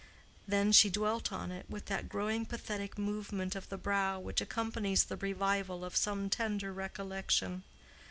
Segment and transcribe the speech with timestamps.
[0.47, 5.03] Then she dwelt on it with that growing pathetic movement of the brow which accompanies
[5.03, 7.61] the revival of some tender recollection.